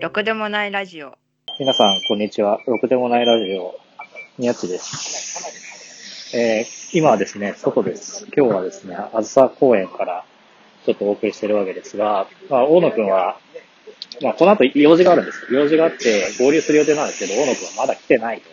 [0.00, 1.18] ろくでもないラジオ。
[1.58, 2.58] 皆さん、こんにちは。
[2.66, 3.78] ろくでもないラジオ、
[4.38, 6.34] 宮地です。
[6.34, 8.26] えー、今はですね、外です。
[8.34, 10.24] 今日はですね、あずさ公園から
[10.86, 13.38] ちょっとお送りしてるわけですが、まあ、大野くんは、
[14.22, 15.60] まあ、この後用事があるんですよ。
[15.60, 18.48] 用事があって合流する予定なんですけど、大野くんはまだ来てないと。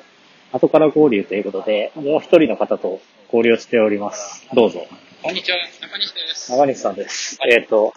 [0.52, 3.00] 後から合流ということで、もう一人の方と
[3.32, 4.46] 合流しております。
[4.54, 4.86] どうぞ。
[5.24, 6.52] こんにちは、中西です。
[6.52, 7.40] 長西さんです。
[7.50, 7.94] えっ、と、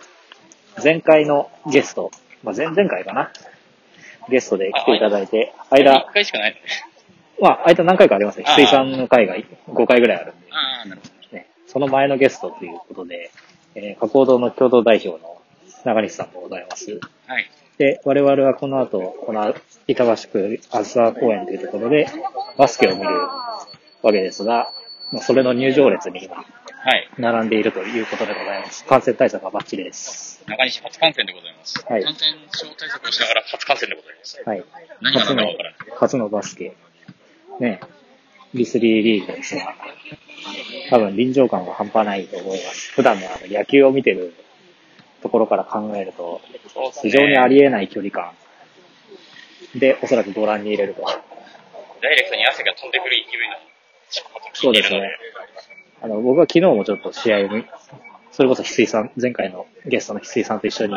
[0.80, 2.12] 前回のゲスト、
[2.42, 3.30] まあ、前々回かな。
[4.28, 6.56] ゲストで来ていただいて、間1、回しかない。
[7.40, 8.44] まあ、間何回かありますね。
[8.46, 9.36] 翡翠さんの回が
[9.68, 11.36] 5回ぐらいあるんで、ああ、なるほど。
[11.36, 13.30] ね、その前のゲストということで、
[13.74, 15.40] えー、加工堂の共同代表の
[15.84, 17.00] 中西さんでございます。
[17.26, 17.50] はい。
[17.78, 19.54] で、我々はこの後、この
[19.86, 22.08] 板橋区あずさ公園というところで
[22.58, 24.70] バスケを見るわけですが、
[25.12, 26.44] まあ、それの入場列に今、
[26.82, 27.08] はい。
[27.18, 28.84] 並んでいるということでございます。
[28.86, 30.42] 感染対策はバッチリです。
[30.46, 31.84] 中西初観戦でございます。
[31.86, 34.42] はい感染症対策をしながら初観戦でございます。
[34.46, 34.64] はい。
[35.02, 35.70] 何が何だかわから？
[35.70, 35.76] ない。
[35.98, 36.74] 初のバスケ。
[37.60, 37.80] ね、
[38.54, 39.74] リスリーリーグですが、
[40.88, 42.92] 多分臨場感は半端ないと思います。
[42.92, 44.32] 普段のあの野球を見てる
[45.22, 46.40] ところから考えると、
[47.02, 48.32] 非常にありえない距離感
[49.74, 51.02] で、おそらくご覧に入れると。
[51.02, 53.56] ダイレクトに汗が飛んでくる勢いの
[54.54, 55.10] そうですね。
[56.02, 57.64] あの、僕は昨日もちょっと試合を見、
[58.32, 60.94] それこそ翡翠さん、前回のゲストの翡翠さんと一緒に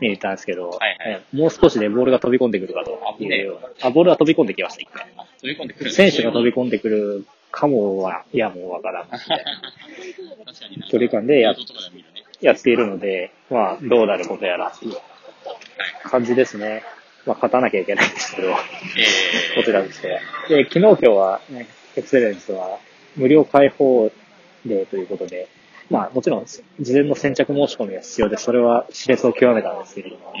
[0.00, 3.68] 見に行ったんですけど、はいはいえもう少しでボールが飛び込んでくるかというような。
[3.88, 5.06] あ、ボールは飛び込んできました、一回。
[5.16, 9.06] あ飛び込んでくる選手が飛び込んでくるかもは、いやもうわからん。
[10.90, 11.54] 距離感でや。
[12.40, 15.02] やっているので、まあ、どうなることやらっていうはい。
[16.10, 16.82] 感じですね。
[17.24, 18.52] まあ、勝たなきゃいけないんですけど、え
[19.54, 20.20] こちらとしては。
[20.48, 22.78] で、昨日今日はね、エクセレンスは
[23.16, 24.10] 無料開放
[24.66, 25.48] デーということで、
[25.90, 30.32] まあ、もちろん、事前の先着申し込みが必要で、それは熾烈を極めたんですけれども、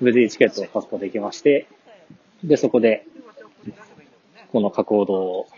[0.00, 1.66] 無事チケットを確保できまして、
[2.44, 3.04] で、そこで、
[4.52, 5.48] この加工堂を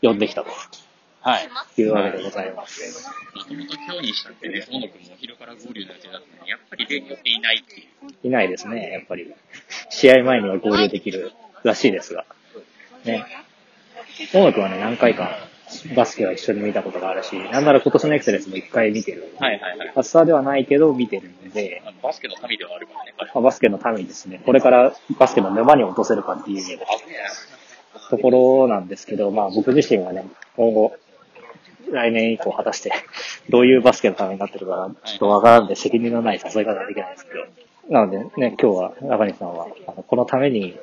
[0.00, 0.88] 呼んできたとー、
[1.20, 1.48] はい。
[1.80, 3.12] いうわけでございます。
[3.36, 7.84] もともと今日にしたってね、大野くんもお昼から合流の予定だったのに、やっぱり例によっていないってい
[8.24, 8.28] う。
[8.28, 9.34] いないですね、やっぱり。
[9.90, 11.32] 試合前には合流できる
[11.64, 12.24] らしいですが。
[13.04, 13.24] ね。
[14.32, 15.48] 大野くんはね、何回か
[15.94, 19.34] バスケは一緒に見たことがあるし、なんなら今年のエクセレンスも一回見てる。
[19.38, 19.88] はいはいはい。
[19.88, 26.78] ハッサーではないけど見てるので、あのバスケの民ではあるからね、バスケのためにですね、これからバスケの沼に落とせるかっていう
[28.10, 30.96] ところなんですけど、まあ僕自身はね、今後、
[31.90, 32.92] 来年以降果たして
[33.48, 37.46] どういうバスケのためになってるかちょっとわからんで責任のない誘い方はできないですけど。
[37.88, 40.78] なのでね、今日は中西さんは、あのこのために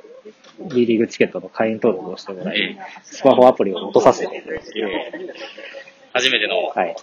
[0.60, 5.42] B リーグチケットの会員登録をしてもらえい、スマホアプリを落とさせてえ
[6.14, 6.96] 初めての、はい。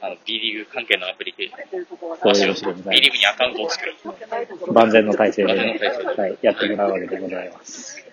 [0.00, 2.90] あの、B リーグ関係のアプリケーション。
[2.90, 3.94] B いリーグにアカウントを作る。
[4.72, 8.04] 万全の体制で、万全の体制はい、やってもらうわけでございます。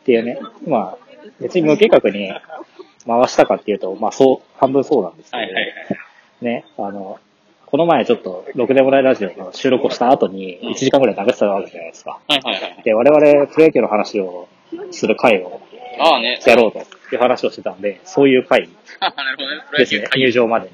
[0.00, 0.98] っていうね、まあ、
[1.40, 2.32] 別に無計画に
[3.06, 5.74] 回したかっていうと、まあそう、半分そうなんですけど、はいはいはい。
[6.40, 7.20] ね、あの、
[7.70, 12.18] この前ちょっと、ろくでもないラジオの収録をした後に、1時間ぐらい流してたわけじゃないですか。
[12.26, 12.82] はいはいはい。
[12.82, 14.48] で、我々、プロ野球の話を
[14.90, 15.60] する回を
[16.00, 16.40] ああね。
[16.46, 16.82] やろうとい
[17.16, 18.70] う話をしてたんで、そういう回
[19.00, 19.62] あ なるほどね。
[19.70, 20.72] プロ野球ですね、入場までに。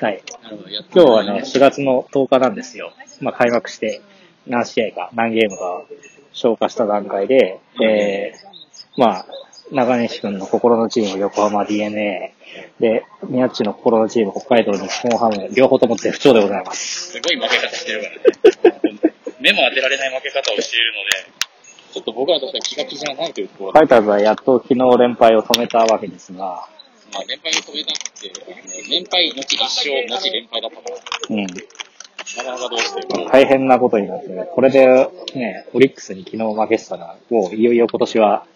[0.00, 0.22] はい。
[0.42, 0.70] なるほど。
[0.70, 2.92] やっ今日はね、4月の10日なんですよ。
[3.20, 4.00] まあ、開幕して、
[4.48, 5.84] 何試合か、何ゲームか
[6.32, 9.26] 消化した段階で、えー、まあ、
[9.72, 12.34] 中西くんの心のチーム、横浜 DNA、
[12.80, 17.12] で、宮地の心のチーム、北海道日本ハム、両方とも絶不調でございます。
[17.12, 19.14] すごい負け方してるからね。
[19.40, 21.44] 目も当てられない負け方をしているので、
[21.92, 30.96] ちょっと僕らとしては気が気じゃないというところで、ファイターズはやっと昨日連敗を止めたわけですが、まあ連敗を止めたって、連敗後一勝後連敗だったから、
[31.30, 34.86] うん、なかなかどうしてこう大変なことになって、これで
[35.34, 38.46] ね、オリックスに昨日負けてたら、もういよいよ今年は、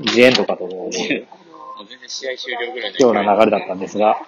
[0.00, 4.20] ジエンドかと思う もう全然試合終了ぐらいのような流れだったんですが、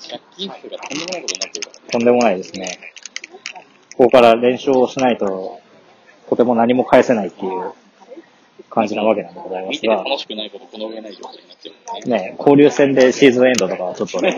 [0.00, 1.88] 借金数がとんでもないことになってるからね。
[1.90, 2.78] とんでもないですね。
[3.96, 5.60] ここから連勝をしないと、
[6.28, 7.72] とても何も返せないっていう
[8.70, 12.30] 感じなわけなんでございますが、楽しくないことこの上ない状態になってるもんね。
[12.30, 14.36] ね、交流戦でシーズンエンドとかはちょっとね、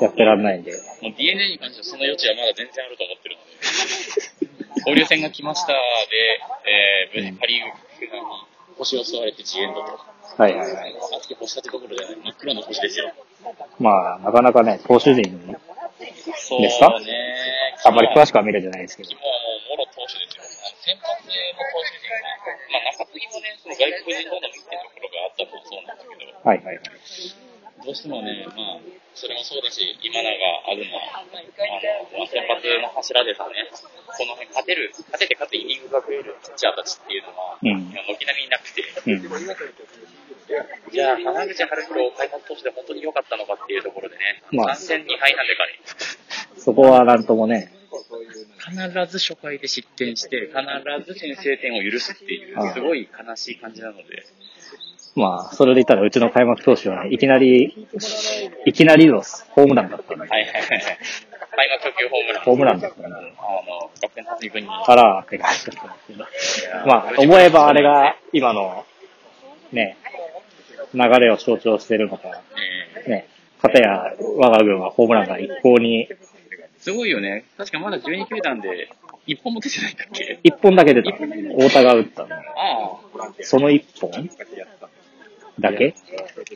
[0.00, 4.29] やってらんないんで、DNA に関してはその余地はまだ全然あると思ってるので、
[4.80, 5.78] 交流戦が来ましたで、
[7.16, 8.12] えー、パリーグに
[8.78, 10.00] 星を吸われてジエンドと。
[10.40, 10.94] はいはいはい。
[10.96, 13.12] あって星立てどころじゃない、真っ黒の星ですよ。
[13.78, 15.24] まあ、なかなかね、投手陣、
[16.36, 16.88] そうですか？
[17.00, 17.76] ね。
[17.84, 18.32] あんまり詳しく。
[18.32, 19.20] くは見れてないですけどもう、
[19.76, 20.44] もろ投手ですよ。
[20.80, 21.32] 先発の投
[21.84, 22.16] 手陣が、
[22.72, 26.84] まあ中継ぎもね、その外国人好みっていうところがあったのもそうなんだけど、はいはいはい。
[27.84, 28.84] どうしてもね、まあ、
[29.16, 30.28] それもそうだし、今永、
[30.72, 31.40] 東、あの、
[32.16, 33.68] まあ、先発の柱ですね。
[34.70, 37.90] てる、勝ててかつイニングが増えるピッチャーたちっていうのは、うん。
[37.90, 39.26] 今軒並みいなくて、うん。
[40.92, 44.74] じゃあ、浜口春弘開幕投手で本当に良かったのかっていうところでね、まあ。
[44.74, 45.80] 3戦2敗なんでかね、
[46.56, 47.72] そこはなんともね、
[48.62, 48.76] 必
[49.10, 54.26] ず初回で失点して、必ず先制点を許すっていうすごい悲しい感じなので、
[55.16, 57.88] まあ、それで言ったらうちの開幕投手は、ね、いきなり、
[58.64, 60.98] いきなりのホームランだったんで、はいはいはい。
[61.56, 62.44] 開幕初球ホームラン。
[62.44, 63.90] ホームランだったんで、あの、
[64.60, 64.66] に。
[64.86, 66.86] からって感じだったんですけど。
[66.86, 68.84] まあ、思えばあれが今の、
[69.72, 69.96] ね、
[70.94, 72.42] 流れを象徴してるのか、
[73.06, 73.28] えね、
[73.62, 76.16] 片や我が軍はホームランが一向に、ー
[76.80, 77.44] すごいよね。
[77.58, 78.88] 確かまだ12球団で
[79.26, 80.40] 1本も出てないんだっけ？
[80.42, 81.12] 一本だけ出た。
[81.12, 82.34] 太田が打ったの。
[82.34, 82.98] ああ。
[83.42, 84.30] その一本？
[85.60, 85.94] だけ？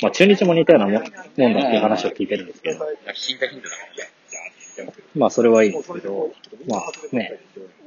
[0.01, 4.11] まあ中日も似たようなもんだっていう話を聞いてるんですけど、ヒントヒントだからね。
[5.15, 6.31] まあそれはいいんですけど、
[6.69, 6.83] まあ
[7.13, 7.41] ね、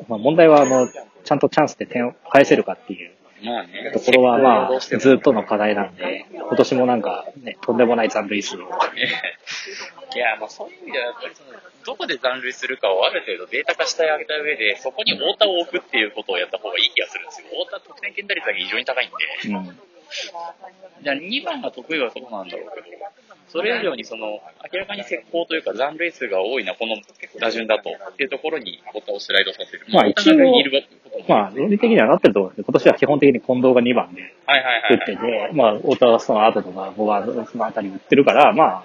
[0.07, 3.11] まあ問題はあの、ちゃんとチャンスで点を返せるかっていう
[3.43, 3.91] まあね。
[3.93, 8.59] ところはまあずっとの課題なんで、今年もなんかね、とんでもない残塁数を。
[8.59, 8.63] い
[10.17, 11.49] や、まあそういう意味では、やっぱりその、
[11.85, 17.47] どこで残塁するかをある程度データ化してあげた上で、そこに太田を置くっていうことをやった方がいい気がするんですよ。
[17.65, 19.15] 太田得点圏打率が異常に高いんで。
[19.53, 19.77] うん。
[21.03, 22.87] じゃあ2番が得意はそうなんだろうけど、
[23.49, 24.41] それ以上にその、
[24.71, 26.97] 明らかに石膏というか残塁数が多いな、この
[27.39, 29.85] 打順だと、っていうところに太田をスライドさせる。
[29.91, 31.25] まあ太田が上にいることも。
[31.27, 34.21] まあ論理的にはなってると思うんですけど、今年は基本的に近藤が2番で
[34.89, 38.83] 打ってて、まあ太田はその後とか5番そのあたり打ってるから、まあ、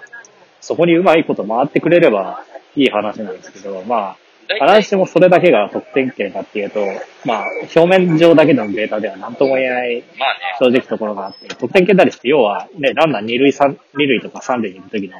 [0.61, 2.45] そこにうまいこと回ってくれれば
[2.75, 6.79] いい話なんですけど、まあ、大必ずしもそれだけが得点圏かっていうと、
[7.25, 7.45] まあ、
[7.75, 10.39] 表面上だけのデータでは何とも言えないまあね。
[10.59, 15.17] 正直ところがあって、得点圏打率って要は、ね、ランナー二塁三、二塁とか三塁にいる時の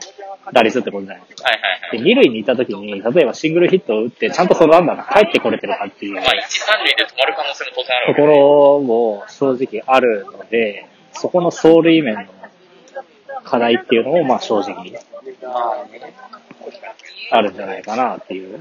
[0.52, 1.50] 打率ってことじゃないですか。
[1.50, 1.98] はいはいはい。
[1.98, 12.26] で、二塁にいた時に、例えばシングルヒットを打って、ちゃんとそのランナーが帰ってこれてるかっていうまあ、一三塁で止まる可能性も当然あるところも正直あるので、そこの走塁面の
[13.44, 14.84] 課題っていうのも、まあ正直まあ
[15.92, 16.02] ね。
[17.32, 18.60] あるんじゃないかなっていう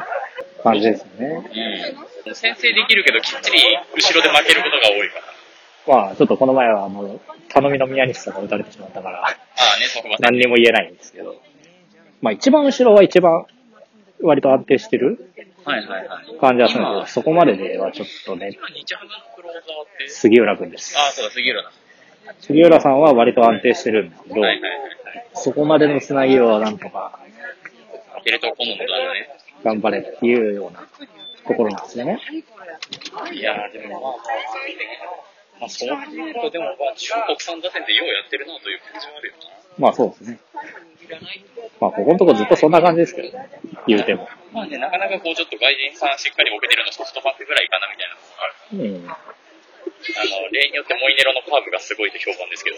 [0.62, 1.96] 感じですよね。
[2.26, 2.34] うん。
[2.34, 3.58] 先制できるけど、きっちり
[3.94, 5.32] 後ろで負けることが多いから。
[6.06, 9.30] まあちょっとこの前は、あの、頼みの宮西さんが打たれてしまったから、まあ
[9.80, 10.16] ね、そこはね。
[10.20, 11.36] 何にも言えないんですけど。
[12.20, 13.46] まあ一番後ろは一番
[14.22, 15.32] 割と安定してる
[15.64, 16.38] はいはいはい。
[16.40, 18.56] 感じはするんですけど、そこまでではちょっとね、
[20.08, 20.96] 杉浦君です。
[20.96, 21.72] ああ、そうだ、杉浦だ。
[22.40, 25.26] 杉浦さんは割と安定してるんですけど、はいはいはいはい。
[25.34, 27.18] そこまでのつなぎをなんとか
[28.24, 29.28] テレ東今度のだね。
[29.64, 30.80] 頑張れっていうような
[31.46, 32.20] ところなんですよね。
[33.32, 34.12] いやー、でもまあ、
[35.60, 39.62] まあ、そういうと、でも、まあ、中国産打線でようやってるなという感じはあるよな。
[39.78, 40.40] まあそうですね。
[41.80, 43.48] まあここのとこずっとそんな感じですけどね。
[43.86, 44.28] 言うても。
[44.52, 48.82] まあね、なかなかこう、ちょっと外人さんしっかり置けてるのソフトバンクぐらいかなみたいなのがある。
[48.82, 49.10] うん。
[49.10, 49.18] あ
[50.42, 52.76] の、例によってモイネロのカーブがすごいと評判ですけど。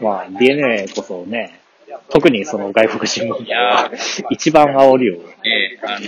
[0.04, 1.60] まあ DNA こそね、
[2.10, 3.90] 特にその外国人問やは
[4.30, 5.14] 一番煽りを。
[5.44, 6.06] ええあの、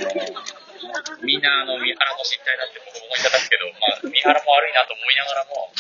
[1.23, 5.71] みんなあの、三原の失態だって僕思いたたくけど、まあ、三原も悪いなと思いながらも、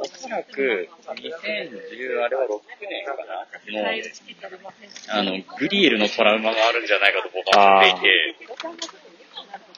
[0.00, 3.86] おそらく、2010、あれは6年かなの、
[5.08, 8.36] あの、グリエルのトラウマがあるんじゃないかと僕は思っていて、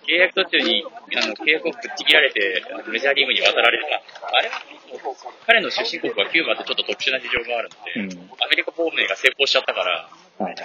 [0.06, 0.84] 契約途中に、
[1.16, 4.02] あの、契約をぶっちぎられて、メジャーリーグに渡られるか。
[4.32, 4.62] あれは、
[5.46, 10.56] 彼の出身国はキューバってちょっと特殊な事情があるので、うんアメリカ亡命が成功しちゃったから、はい。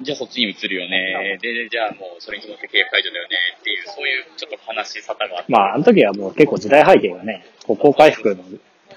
[0.00, 1.38] じゃあそっちに移るよね。
[1.40, 5.52] で、じゃあもうそれに伴って契約解除だよねっていう、そういうちょっと悲しい沙汰があって。
[5.52, 8.44] まああの時はもう結構時代背景がね、国交回復の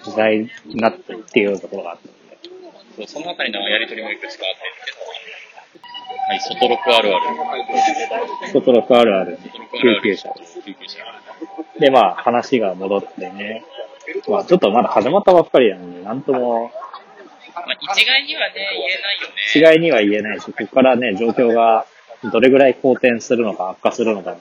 [0.03, 2.21] 時代になってっていうところがあったんで。
[2.97, 5.11] そうそのあたりのやりとりもいくつかあってっていうのは
[6.27, 7.25] はい、外ロックあるある。
[8.53, 10.29] 外ロックあるある外ロックあるある救急車。
[10.65, 10.99] 救急車。
[11.79, 13.63] で、まあ話が戻ってね。
[14.29, 16.71] まあちょっとまだ始まったばっかりなんで、なんとも
[17.55, 19.33] まあ一概にはね、言えないよね。
[19.49, 21.85] 一概には言えないし、ここからね、状況が
[22.31, 24.37] どれぐらい好転するのか悪化するのか、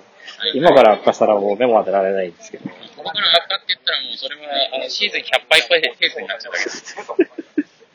[0.54, 2.68] 今から悪化したらもう目も当てられないんですけど。
[2.68, 4.42] ここから悪化って言ったらもうそれは、
[4.74, 7.40] あの、シーズン100敗ペースになっちゃうだけど。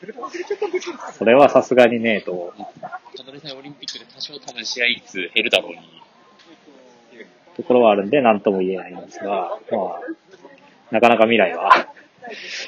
[1.12, 2.54] それはさすがにねえと、
[3.16, 5.78] ただでさえオリンピックで多少多分試合数減るだろうに。
[7.56, 10.00] ところはあるんで、なんとも言えないんですが、まあ、
[10.90, 11.88] なかなか未来は、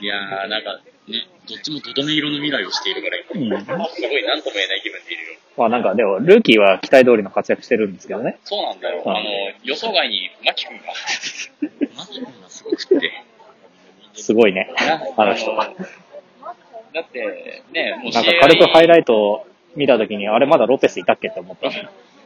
[0.01, 3.65] いやー、なんか、ね、どっちもどどめ色の未来をしているから、今うん。
[3.65, 5.39] すごい何とも言えない気分でいるよ。
[5.57, 8.39] まあなんかでも、ルーキーは期待通りの活躍してるんですけどね。
[8.45, 9.03] そうなんだよ。
[9.05, 9.25] うんあの、
[9.65, 10.85] 予想外に、マキ君が、
[11.97, 13.13] マキ君がすごくって。
[14.15, 14.71] すごいね、
[15.17, 15.57] あの人。
[15.57, 19.47] だって、ね、もうなんか軽くハイライトを
[19.77, 21.71] 見たときに、あれまだロペスいたっけって思った。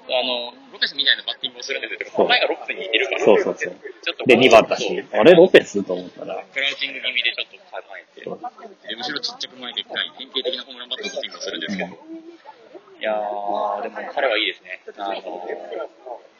[0.08, 3.74] あの、ロペスみたいなバッティングをするんですけど、構えがロペスに似てるから、そうそうそう。
[4.02, 5.04] ちょっとで、2番だし。
[5.12, 14.82] あれロペスと思ったら、クラウチング気味でちょっと構えて、で後ろちっちゃく前で一回、典型的なホームランバッティングをするんですけど、いやー、でも彼はいいですね。
[14.98, 15.20] あの、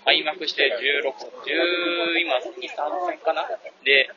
[0.04, 1.11] 開幕して16、
[1.47, 3.49] 10、今、2、3戦かな。
[3.85, 4.11] で、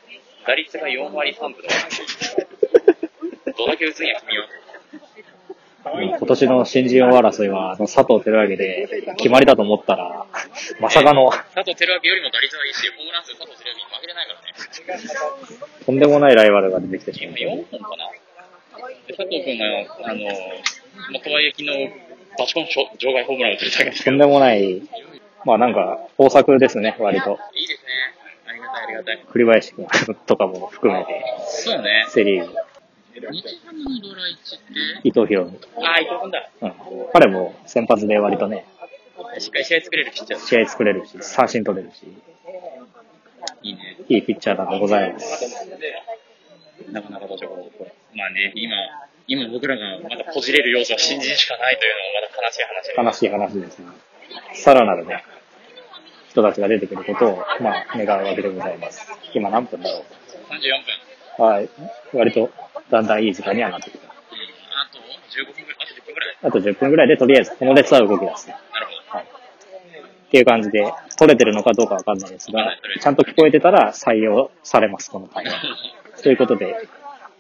[0.46, 1.74] 打率が4割3分とか。
[1.78, 4.48] なんでどだけ打つんや、君は。
[5.86, 10.26] 今年の新人王争いは、あの、佐藤輝明で決まりだと思ったら、
[10.82, 15.86] まさかの、佐藤輝明よりも打率はいいし、ホームラン数佐藤輝明に負けてないからね。
[15.86, 17.58] とんでもないライバルが出てきてしま今う。
[17.58, 18.10] 4本かな
[19.08, 19.66] で佐藤君が、
[20.10, 20.20] あの、
[21.12, 21.74] 元は駅の
[22.38, 24.12] バチコン場外ホームランを打ってるだけですけど。
[24.12, 24.82] とんでもない、
[25.46, 27.38] まあなんか、豊作ですね、割と。
[27.54, 27.90] いいですね。
[28.48, 29.26] ありがたいありがたい。
[29.32, 29.88] 栗林君
[30.26, 32.06] とかも含めて、そうね。
[32.10, 32.56] セリーグ、
[33.22, 35.86] 日ハムのドラ1って、伊藤博美。
[35.86, 36.50] ああ、伊藤君だ。
[36.62, 36.74] うん。
[37.14, 38.66] 彼も先発で割とね、
[39.40, 42.06] しっかり試合作れるピッチャー試合作れるし、三振取れるし、
[43.64, 43.98] いいね。
[44.10, 45.68] いいピッチャーだとございます。
[46.92, 48.76] なかなかどうしようまあね、今、
[49.28, 53.88] 今僕らがまだこじれる要素は新人しかないというのもまだ悲しい話で悲しい話ですね。
[54.54, 55.24] さらなるね、
[56.30, 59.08] 人たちが出てくることを、まあ、願うわけでございます。
[59.34, 61.05] 今何分だろ34分。
[61.38, 61.42] う。
[61.42, 61.70] はい。
[62.14, 62.50] 割と、
[62.90, 64.06] だんだんいい時間にはなってきた。
[64.06, 64.12] うん。
[64.12, 66.38] あと15分ぐらい、あと10分ぐらい。
[66.44, 68.50] あと10分ぐらいで、とりあえず、この列は動き出す。
[68.50, 69.18] なるほど。
[69.18, 69.26] はい。
[69.26, 75.54] っていう感じで、取れてるのかどうかわかんないですが、ちゃんと聞こえてたら採用されます、この会話。
[76.22, 76.76] ということで、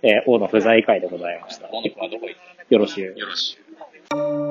[0.01, 1.67] えー王の不在会でございました。
[1.71, 2.37] 大野君はどこ行
[2.67, 3.13] くよろしゅう。
[3.13, 4.44] のよろしゅう。